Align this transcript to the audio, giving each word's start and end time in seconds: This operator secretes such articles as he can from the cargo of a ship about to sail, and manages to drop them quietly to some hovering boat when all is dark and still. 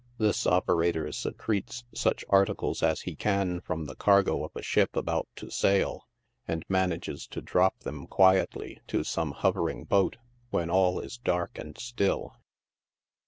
This 0.17 0.47
operator 0.47 1.11
secretes 1.11 1.83
such 1.93 2.25
articles 2.27 2.81
as 2.81 3.01
he 3.01 3.15
can 3.15 3.59
from 3.61 3.85
the 3.85 3.95
cargo 3.95 4.43
of 4.43 4.49
a 4.55 4.63
ship 4.63 4.95
about 4.95 5.27
to 5.35 5.51
sail, 5.51 6.07
and 6.47 6.65
manages 6.67 7.27
to 7.27 7.39
drop 7.39 7.77
them 7.81 8.07
quietly 8.07 8.79
to 8.87 9.03
some 9.03 9.29
hovering 9.29 9.83
boat 9.83 10.17
when 10.49 10.71
all 10.71 10.99
is 10.99 11.19
dark 11.19 11.59
and 11.59 11.77
still. 11.77 12.33